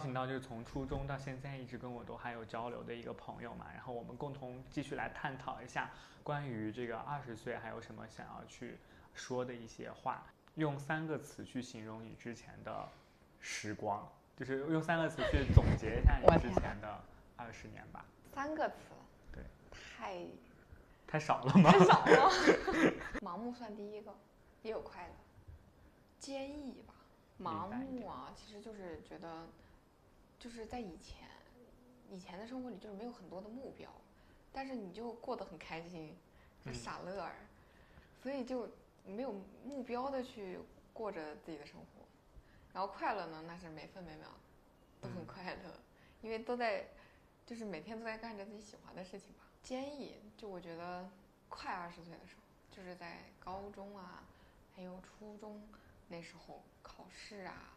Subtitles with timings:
[0.00, 5.90] 请到就是从初中到现在一直跟我都还有交流的一个朋友嘛，然后我们共同继续来探讨一下
[6.24, 8.78] 关于这个二十岁还有什么想要去
[9.14, 10.24] 说的一些话，
[10.54, 12.88] 用三个词去形容你之前的
[13.40, 17.00] 时光，就是用三个词去总结一下你之前的
[17.36, 18.04] 二十年吧。
[18.32, 18.76] 三个词，
[19.32, 20.24] 对，太
[21.06, 21.70] 太少了吗？
[21.70, 22.30] 太少了。
[23.20, 24.14] 盲目算第一个，
[24.62, 25.14] 也有快乐。
[26.18, 26.94] 坚毅吧，
[27.40, 29.46] 盲目啊，其实就是觉得，
[30.40, 31.28] 就是在以前，
[32.10, 33.90] 以前的生活里就是没有很多的目标，
[34.50, 36.16] 但是你就过得很开心，
[36.64, 36.74] 就嗯。
[36.74, 37.36] 傻乐儿，
[38.22, 38.66] 所以就
[39.04, 40.58] 没有目标的去
[40.94, 42.06] 过着自己的生活，
[42.72, 44.28] 然后快乐呢，那是每分每秒
[45.02, 45.26] 都很嗯。
[45.26, 45.78] 快乐，
[46.22, 46.88] 因为都在，
[47.44, 49.44] 就是每天都在干着自己喜欢的事情吧。
[49.62, 51.06] 坚毅，就我觉得
[51.50, 52.42] 快二十岁的时候，
[52.74, 54.24] 就是在高中啊，
[54.74, 55.62] 还有初中
[56.08, 57.74] 那时候考试啊，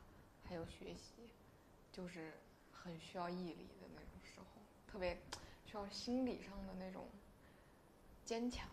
[0.48, 1.30] 还有学习，
[1.92, 2.34] 就是
[2.84, 4.46] 很需要毅力的那种时候，
[4.92, 5.18] 特别
[5.66, 7.08] 需要心理上的那种
[8.26, 8.68] 坚强，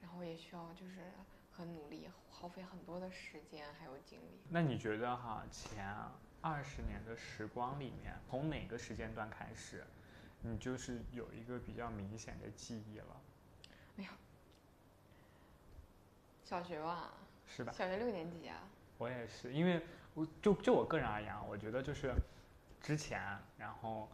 [0.00, 1.10] 然后也需要就是
[1.52, 4.38] 很努力，耗费很多的时间还有精力。
[4.48, 5.92] 那你觉得哈，前
[6.40, 9.84] 二十年的时光里面，从哪个时间段开始，
[10.42, 13.20] 你就是有一个比较明显的记忆了，
[13.96, 14.10] 哎呀
[16.44, 17.12] 小学吧，
[17.46, 17.72] 是吧？
[17.76, 18.62] 小学六年级啊，
[18.98, 19.82] 我也是，因为
[20.14, 22.14] 我就就我个人而言啊，我觉得就是
[22.80, 23.20] 之前，
[23.56, 24.08] 然后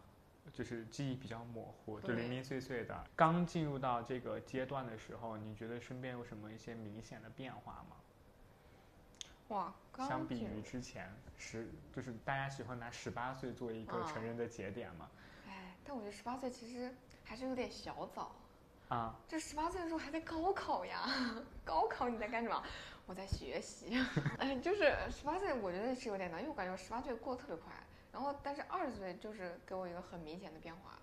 [0.53, 3.05] 就是记忆比较模糊，就零零碎碎的。
[3.17, 7.97] 刚进入到这个阶段的时候，你觉得身边有什么一些明显的变化吗？
[9.49, 15.09] 哇，刚相比于之前十，就是大家喜欢拿十八岁作为一个啊成人的节点嘛？
[15.47, 16.93] 哎，但我觉得十八岁其实
[17.23, 18.33] 还是有点小早。
[18.89, 21.09] 啊，这十八岁的时候还在高考呀，
[21.65, 22.63] 高考你在干什么？
[23.07, 23.99] 我在学习。
[24.39, 27.73] 哎，就是十八岁，我觉得是有点难，因为我感觉十八岁过得特别快。
[28.15, 30.97] 然后，但是二十岁就是给我一个很明显的变化，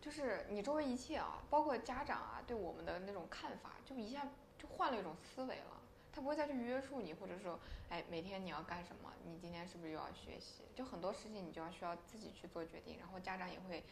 [0.00, 4.26] 就是你周围一切啊，包括家长啊对我们的那种看法，就一下
[4.58, 5.82] 就换了一种思维了。
[6.10, 9.12] 他不会再去约束你，或者说，哎，每天你要干什么？
[9.22, 10.62] 你今天是不是又要学习？
[10.74, 13.84] 就很多事情你就要需要自己去做决定，然后家长也会，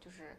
[0.00, 0.36] 就是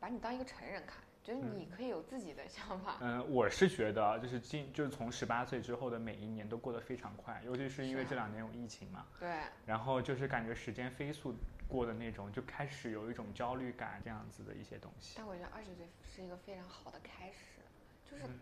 [0.00, 2.98] 把你当一个成人看，觉得你可以有自己的想法。
[3.00, 11.34] 嗯，我是觉得就是进就是从十八岁之后的每一年都过得非常快，尤其是因为这两年有疫情嘛，对，然后就是感觉时间飞速
[11.66, 15.14] 过的那种，就开始有一种焦虑感这样子的一些东西。
[15.16, 17.60] 但我觉得二十岁是一个非常好的开始，
[18.08, 18.38] 就是嗯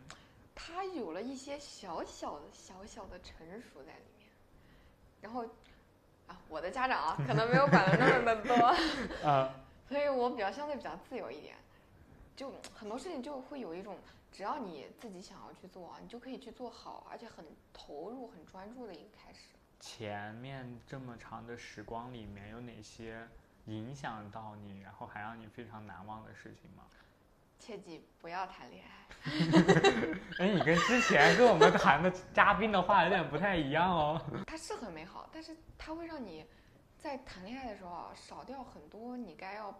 [0.54, 4.28] 他有了一些小小的小小的成熟在里面。
[5.22, 5.42] 然后
[6.26, 8.54] 啊，我的家长啊，可能没有管的那么的多，
[9.26, 9.54] 啊，
[9.88, 11.56] 所以我比较相对比较自由一点，
[12.36, 13.96] 就很多事情就会有一种，
[14.32, 19.40] 只要你自己想要去做，你就可以去做好，而且很投入、很专注的一个开始。
[19.80, 23.28] 前面这么长的时光里面有哪些
[23.66, 26.84] 影响到你，然后还让你非常难忘的事情吗？
[27.58, 29.06] 切记不要谈恋爱。
[30.40, 34.20] 哎，你跟之前跟我们谈的嘉宾的话有点不太一样哦。
[34.46, 36.44] 它是很美好，但是它会让你
[36.98, 39.72] 在谈恋爱的时候啊，少掉很多你该要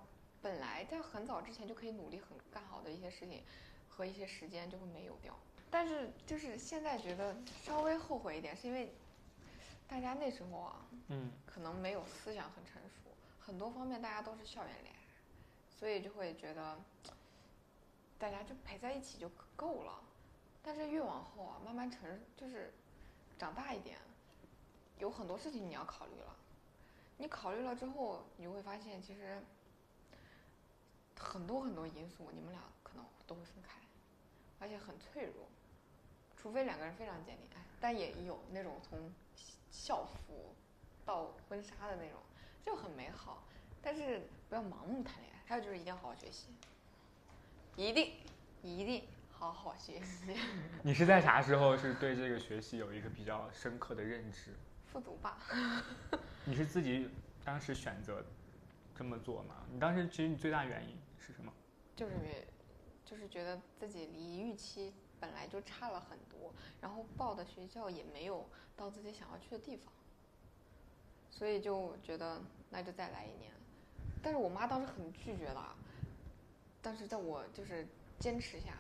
[0.45, 3.43] 本来在很早之前就可以努力很干好的一些事情
[3.89, 5.35] 和一些时间就会没有掉。
[5.71, 8.93] 但是就是现在觉得稍微后悔一点，是因为
[9.89, 13.11] 大家那时候啊，嗯，可能没有思想很成熟，
[13.41, 15.01] 很多方面大家都是校园恋爱，
[15.75, 16.79] 所以就会觉得
[18.19, 19.99] 大家就陪在一起就够了。
[20.63, 22.71] 但是越往后啊，慢慢成就是
[23.39, 23.97] 长大一点，
[24.99, 26.37] 有很多事情你要考虑了。
[27.17, 29.43] 你考虑了之后，你就会发现其实
[31.19, 33.81] 很多很多因素，你们俩可能都会分开，
[34.59, 35.49] 而且很脆弱。
[36.37, 39.11] 除非两个人非常坚定，哎，但也有那种从
[39.71, 40.55] 校服
[41.05, 42.21] 到婚纱的那种，
[42.65, 43.45] 就很美好。
[43.81, 46.49] 但是不要盲目谈恋爱，还有就是一定要好好学习，
[47.77, 48.13] 一定
[48.63, 50.37] 一定好好学习，
[50.83, 54.55] 你是在啥时候是对这个学习有一个比较深刻的认知？
[54.93, 55.39] 复读吧。
[56.45, 57.11] 你是自己
[57.43, 58.23] 当时选择
[58.97, 59.65] 这么做吗？
[59.71, 61.53] 你当时其实你最大原因是什么？
[61.97, 62.15] 就是
[63.05, 68.45] 就是觉得自己离预期本来就差了很多，然后报的学校也没有
[68.77, 69.93] 到自己想要去的地方，
[71.31, 73.53] 所以就觉得那就再来一年。
[74.23, 75.63] 但是我妈当时很拒绝的，
[76.81, 77.87] 但是在我就是
[78.19, 78.75] 坚持下，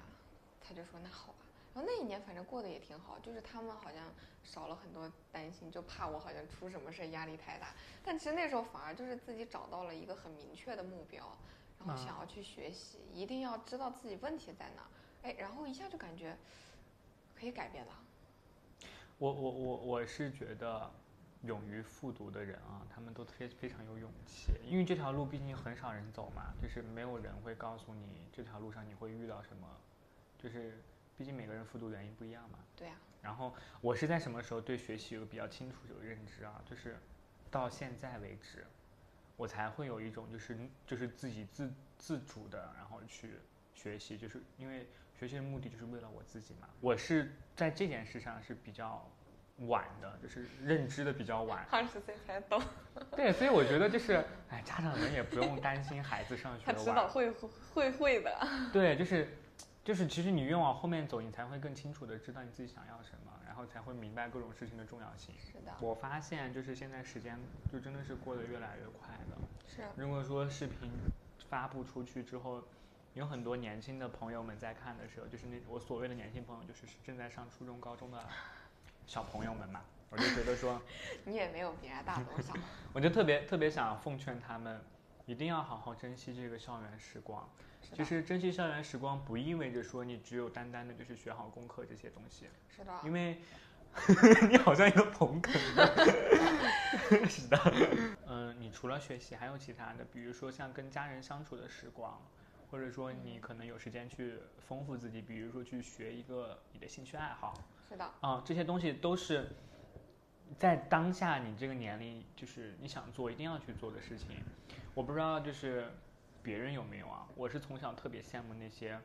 [0.61, 1.44] 她就说那好吧。
[1.75, 4.05] 然后那一年反正过得也挺好，就是他们好像
[4.45, 7.75] 少了很多担心，就怕我好像出什么事儿压力太大。
[8.05, 11.37] 但其实那时候反而就是自己找到了一个很明确的目标，
[11.81, 14.89] 然后想要去学习，一定要知道自己问题在哪儿，
[15.25, 16.37] 哎，然后一下就感觉
[17.35, 17.93] 可以改变了。
[19.19, 20.91] 我我我我是觉得，
[21.43, 29.69] 勇于复读的人啊，他们都非非常有勇气，因为这条路毕竟很少人走嘛，就是没有人会告诉你这条路上你会遇到什么，
[30.39, 30.79] 就是
[31.17, 32.59] 毕竟每个人复读原因不一样嘛。
[32.77, 36.61] 对呀、然后我是在什么时候对学习有比较清楚的认知啊？
[36.69, 36.97] 就是
[37.51, 38.67] 到现在为止，
[39.37, 43.31] 我才会有一种就是就是自己自自主的，然后去
[43.75, 44.89] 学习，就是因为
[45.19, 46.69] 学习的目的就是为了我自己嘛。
[46.81, 49.09] 我是在这件事上是比较
[49.69, 51.65] 晚的，就是认知的比较晚。
[51.71, 52.61] 二十岁才懂，
[53.15, 57.31] 对，所以我觉得就是，哎，家长们也不用担心孩子上学他迟晚早会
[57.73, 58.37] 会会的。
[58.73, 59.29] 对，就是
[59.85, 65.35] 就是，其实你越往后面走，你才会更清楚的知道你自己想要什么，然后才会明白各种事情的重要性。
[65.39, 67.39] 是的，我发现就是现在时间
[67.71, 69.37] 就真的是过得越来越快了。
[69.69, 70.91] 是如果说视频
[71.51, 72.63] 发布出去之后，
[73.13, 78.19] 有很多年轻的朋友们在看的时候，就是那我所谓的年轻朋友，就是正在上初中、高中的
[79.07, 80.81] 小朋友们嘛，我就觉得说，
[81.27, 82.55] 你也没有比人家大多少。
[82.95, 84.81] 我就特别特别想奉劝他们，
[85.27, 87.49] 一定要好好珍惜这个校园时光。
[87.95, 93.39] 其实，珍惜校园时光，不意味着说你只有单单的就是学好功课这些东西，是的，因为
[94.49, 96.55] 你好像一个捧哏的。
[97.29, 97.59] 是的，
[98.27, 102.21] 嗯，你除了学习还有其他的，比如说像跟家人相处的时光，
[102.71, 107.55] 或者说你可能有时间去丰富自己，比如说去学一个你的兴趣爱好，
[107.89, 109.51] 是的，啊、这些东西都是
[110.59, 114.29] 在当下你这个年龄，就是你想做一定要去做的事情。
[114.95, 115.91] 我不知道就是
[116.43, 117.27] 别人有没有啊？
[117.35, 118.99] 我是从小特别羡慕那些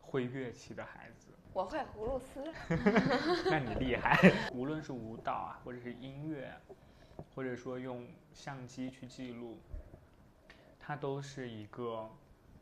[0.00, 2.44] 会乐器的孩子，我会葫芦丝。
[3.50, 4.18] 那你厉害。
[4.52, 6.52] 无论是舞蹈啊，或者是音乐，
[7.34, 9.58] 或者说用相机去记录，
[10.78, 12.10] 它都是一个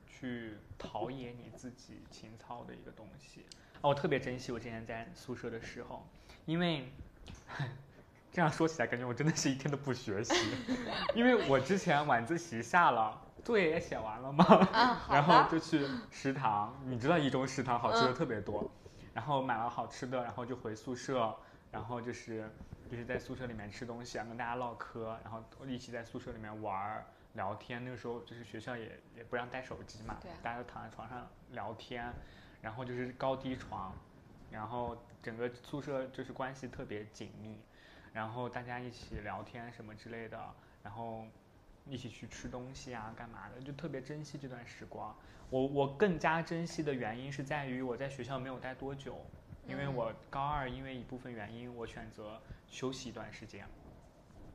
[0.06, 3.44] 去陶冶你自己情操的一个东西。
[3.80, 6.06] 哦，我特别珍惜我之前在宿舍的时候，
[6.46, 6.92] 因为
[8.32, 10.34] 这样说起来，感觉我真的是一天都不学习，
[11.14, 15.50] 因为我之前晚自习下了，作业也写完了嘛，啊， 好然后。
[15.50, 18.70] 就去食堂，你知道一中食堂好吃的嗯特别多，
[19.12, 21.34] 然后买了好吃的，然后就回宿舍，
[21.72, 22.48] 然后就是
[22.88, 27.84] 就是在宿舍里面吃东西啊，跟大家唠嗑，然后一起在宿舍里面玩儿聊天。
[27.84, 32.12] 那个时候就是学校也也不让带手机嘛，对啊大家都躺在床上聊天，
[32.62, 33.92] 然后就是高低床，
[34.52, 37.58] 然后整个宿舍就是关系特别紧密，
[38.12, 41.24] 然后大家一起聊天什么之类的，然后
[41.86, 45.16] 一起去吃东西啊，干嘛的，就特别珍惜这段时光。
[45.48, 49.20] 我我更加珍惜的原因是在于我在学校没有待多久，
[49.66, 53.66] 因为嗯我高二因为一部分原因，我选择休息一段时间，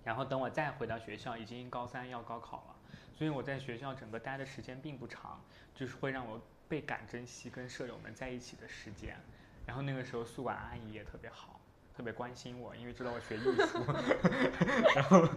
[0.04, 2.76] 然后等我再回到学校，已经高三要高考了，
[3.14, 5.42] 所以我在学校整个待的时间并不长，
[5.74, 9.18] 就是会让我倍感珍惜跟舍友们在一起的时间。
[9.66, 11.60] 然后那个时候宿管阿姨也特别好，
[11.96, 13.80] 特别关心我，因为知道我学艺术，
[14.94, 15.30] 然后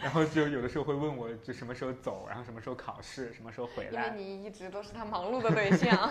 [0.00, 4.14] 然后就有的时候会问我就什么时候走，然后什么时候考试，什么时候回来因为来。
[4.14, 6.08] 你一直都是他忙碌的对象。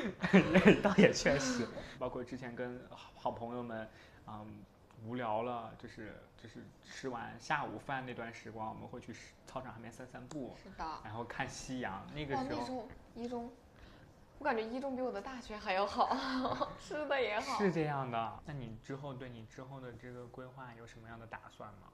[0.82, 1.66] 倒也确实，
[1.98, 3.86] 包括之前跟好好朋友们，
[4.26, 4.46] 嗯，
[5.04, 9.14] 无聊了，就是就是吃完下午饭那段时光，我们会去
[9.46, 10.84] 操场上面散散步，是的。
[11.04, 12.06] 然后看夕阳。
[12.14, 13.52] 那个，时候那时候一中，
[14.38, 17.58] 我感觉一中比我的大学还要好， 吃的也好。
[17.58, 18.42] 是这样的。
[18.44, 21.92] 那你之后对你之后的这个规划有什么样的打算吗？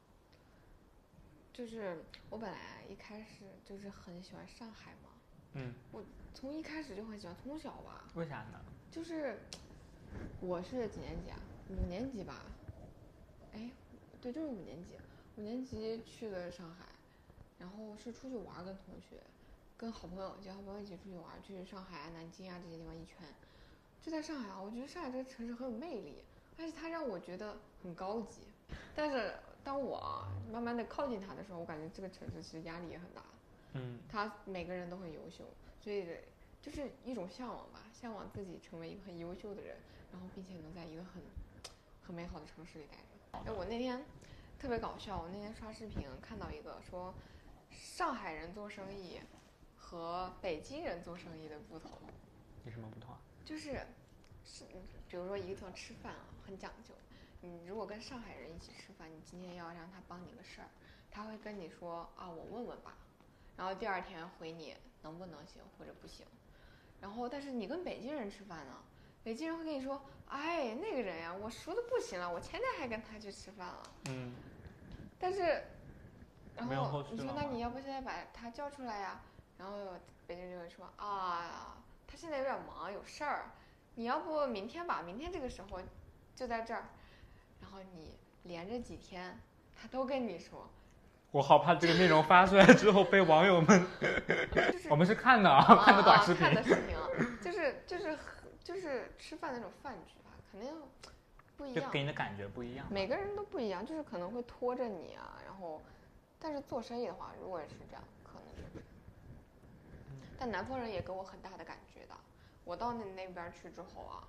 [1.53, 5.11] 就是我本来一开始就是很喜欢上海嘛，
[5.53, 6.03] 嗯，我
[6.35, 8.61] 从一开始就很喜欢，从小吧，为啥呢？
[8.91, 9.39] 就是
[10.41, 11.39] 我是几年级啊？
[11.69, 12.43] 五年级吧？
[13.55, 13.71] 哎，
[14.21, 14.99] 对，就是五年级。
[15.37, 16.85] 五年级去的上海，
[17.59, 19.17] 然后是出去玩儿，跟同学，
[19.83, 23.17] 跟好朋友，几个好朋友一起出去玩，去上海啊、南京啊这些地方一圈。
[24.01, 26.23] 就在上海啊，我觉得上海这个城市很有魅力，
[26.57, 28.43] 而且它让我觉得很高级。
[28.95, 29.35] 但是
[29.65, 33.25] 当我啊慢慢的靠近它的时候，我感觉这个城市其实压力也很大。
[33.73, 35.43] 嗯，他每个人都很优秀，
[35.81, 36.07] 所以
[36.61, 39.77] 就是一种向往吧，向往自己成为一个很优秀的人，
[40.13, 41.21] 然后并且能在一个很
[42.07, 43.51] 很美好的城市里待着。
[43.51, 44.01] 哎，我那天
[44.61, 47.13] 特别搞笑，我那天刷视频看到一个说，
[47.69, 49.21] 上海人做生意
[49.93, 51.91] 和北京人做生意的不同，
[52.65, 53.21] 有什么不同啊？
[53.45, 53.87] 就是
[54.43, 54.65] 是
[55.07, 56.95] 比如说一个地方吃饭啊，很讲究。
[57.43, 60.69] 你如果跟上海人一起吃饭，你今天要让他帮你个事儿，
[61.11, 62.95] 他会跟你说啊，我问问吧，
[63.55, 66.25] 然后第二天回你能不能行或者不行。
[66.99, 68.73] 然后但是你跟北京人吃饭呢，
[69.23, 73.83] 北京人会跟你说，哎，那个人呀，我熟的不行了，我前天还跟他去吃饭了。
[74.09, 74.33] 嗯，
[75.19, 75.65] 但是，
[76.57, 79.21] 然后后你说那你要不现在把他叫出来呀？
[79.63, 79.77] 然后
[80.27, 83.45] 北京就会说啊，他现在有点忙，有事儿，
[83.95, 85.01] 你要不明天吧？
[85.07, 85.81] 明天这个时候
[86.35, 86.83] 就在这儿，
[87.61, 89.39] 然后你连着几天
[89.81, 90.69] 他都跟你说，
[91.31, 93.87] 我好怕这个内容发出来之后被网友们，
[94.51, 96.55] 就是 我们是看的啊，啊看的短视频看。
[96.57, 97.07] 的视频啊，
[97.41, 98.19] 就是就是
[98.65, 100.75] 就是吃饭那种饭局吧，肯定
[101.57, 102.85] 不一样，就给你的感觉不一样。
[102.91, 105.81] 每个人都不一样，就是可能会拖着你啊，然后，
[106.41, 108.03] 但是做生意的话，如果是这样，
[110.39, 112.15] 但南方人也给我很大的感觉的。
[112.65, 114.29] 我到那那边去之后啊，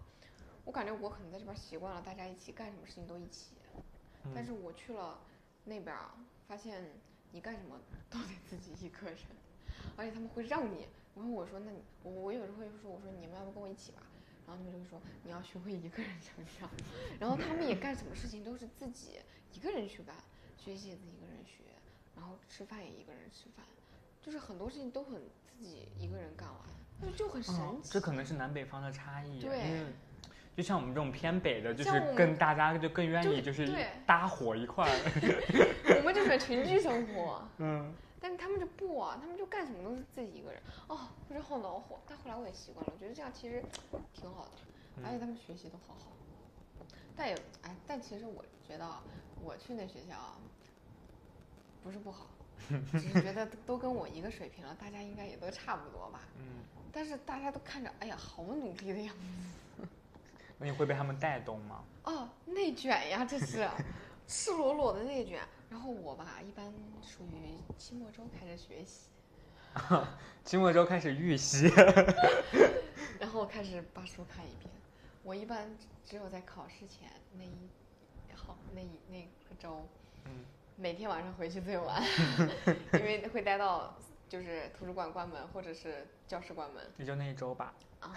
[0.65, 3.55] 我感觉我可能在这边习惯了，大家一起干什么事情都一起，
[4.33, 5.19] 但嗯是我去了
[5.65, 6.15] 那边啊，
[6.47, 6.83] 发现
[7.31, 7.79] 你干什么
[8.09, 9.17] 都得自己一个人，
[9.95, 10.87] 而且他们会让你。
[11.15, 14.01] 然后我说，那你我我有时候会说，我说你们要不跟我一起吧？
[14.47, 16.67] 然后他们就会说你要学会一个人成长。
[17.19, 19.19] 然后他们也干什么事情都是自己
[19.53, 20.15] 一个人去干，
[20.57, 21.63] 学习也自己一个人学，
[22.15, 23.63] 然后吃饭也一个人吃饭，
[24.23, 27.91] 就是很多事情都很自己一个人干完，就就很神嗯，奇。
[27.91, 29.85] 这可能是南北方的差异，对因为
[30.55, 33.69] 就像我们这种偏北的，就是跟大家就更愿意就是
[34.05, 34.93] 搭伙一块儿，
[35.97, 37.47] 我们就很群居生活。
[37.57, 41.99] 嗯，但是他们就不啊，他们就干什么都是自己一个人，哦，我觉得好恼火。
[42.07, 43.63] 但后来我也习惯了，我觉得这样其实
[44.13, 44.51] 挺好的，
[45.03, 46.11] 而且他们学习都好好。
[47.15, 49.03] 但也哎，但其实我觉得啊，
[49.43, 50.37] 我去那学校啊，
[51.83, 52.27] 不是不好，
[52.91, 56.21] 只是觉得都跟我一个水平了，大家应该也都差不多吧。
[56.37, 59.87] 嗯，但是大家都看着，哎呀，好努力的样子。
[60.59, 61.83] 那你会被他们带动吗？
[62.03, 63.67] 哦，内卷呀，这是
[64.27, 65.41] 赤裸裸的内卷。
[65.69, 69.09] 然后我吧，一般属于期末周开始学习。
[70.45, 71.67] 期末周开始预习，
[73.19, 74.69] 然后开始把书看一遍。
[75.23, 77.69] 我一般只有在考试前那一
[78.35, 79.87] 好那一那个周，
[80.25, 82.01] 嗯，每天晚上回去最晚，
[82.93, 83.95] 因为会待到
[84.27, 87.73] 就是图书馆关门或者是教室关门也就那一周吧。
[87.99, 88.11] 啊。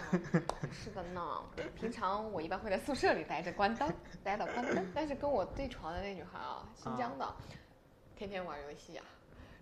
[0.71, 1.43] 是的呢，
[1.75, 3.91] 平常我一般会在宿舍里待着关灯，
[4.23, 4.91] 待到关灯。
[4.93, 7.35] 但是跟我对床的那女孩啊，新疆的，
[8.15, 9.05] 天天玩游戏啊、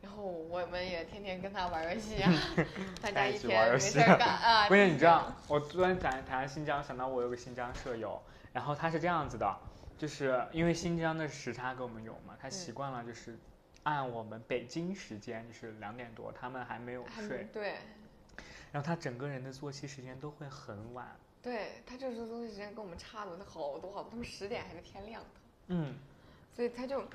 [0.01, 2.31] 然后我们也天天跟她玩游戏啊、
[3.03, 4.67] 大家一起玩天没事游戏儿干啊。
[4.67, 8.19] 关键你知道，我突然谈谈新疆，想到我有个新疆舍友，
[8.53, 9.55] 然后他是这样子的，
[9.97, 13.37] 就是因为新疆的时差跟我们有嘛，他习惯了就是
[13.83, 17.75] 按我们北京时间就是两点多，他们还没有睡，对。
[18.71, 21.15] 然后他整个人的作息时间都会很晚。
[21.41, 25.29] 对他这时候作息时间跟我们差的好多好多，他们十点还是天亮的，
[25.67, 25.95] 嗯，
[26.53, 27.07] 所以他就，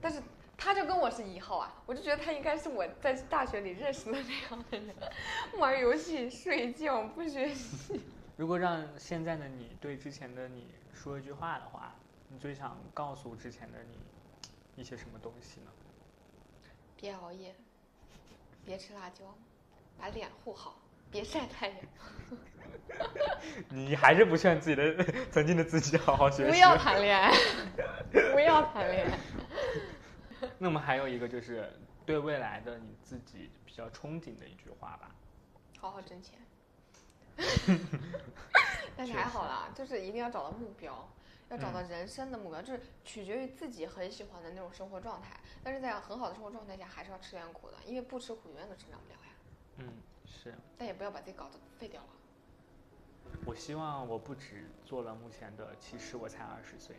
[0.00, 0.20] 但是
[0.58, 4.94] 他就跟我是一号啊，我就觉得他应该是我在大学里认识的那样的人，
[5.58, 8.00] 玩游戏、睡觉、不学习。
[8.36, 11.94] 如果让现在的你对之前的你说一句话的话，
[12.28, 15.70] 你最想告诉之前的你一些什么东西呢？
[16.96, 17.54] 别熬夜，
[18.64, 19.34] 别吃辣椒，
[19.98, 20.76] 把脸护好，
[21.10, 21.78] 别晒太阳，
[23.68, 26.50] 你还是不劝自己的曾经的自己好好学习。
[26.50, 27.30] 不要 谈恋爱，
[28.32, 29.18] 不要谈恋爱。
[30.58, 31.72] 那么还有一个就是
[32.04, 35.14] 对未来的你自己比较憧憬的一句话吧。
[35.78, 36.38] 好好挣钱。
[38.96, 41.08] 但是还好啦，就是一定要找到目标，
[41.48, 45.40] 要找到人生的目标，就是取决于自己很喜欢的那种生活状态。
[45.62, 49.32] 但是在很好的生活状态下，还是要吃点苦的，因为不吃苦永远都成长不了呀。
[49.78, 49.88] 嗯，
[50.26, 52.08] 是但也不要把自己搞得废掉了。
[53.44, 56.94] 我希望我不止做了目前的，其实我才二十岁，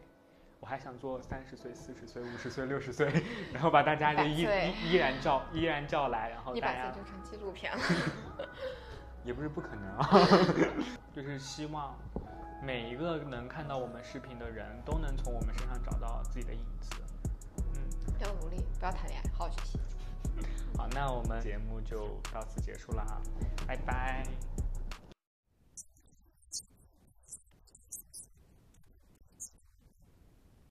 [0.60, 3.10] 我还想做三十岁、四十岁、五十岁、六十岁，
[3.54, 7.82] 然后把大家就依100岁依依然叫依然叫来，然后一百大家岁就成纪录片了。
[9.26, 10.10] 也不是不可能啊，
[11.14, 11.96] 就是希望
[12.62, 16.92] 每一个能看到我们视频的人都能从我们身上找到自己的影子。
[17.58, 17.82] 嗯，
[18.20, 19.80] 要努力，不要谈恋爱，好好学习。
[20.78, 23.22] 好，那我们节目就到此结束了哈，
[23.66, 24.26] 拜拜。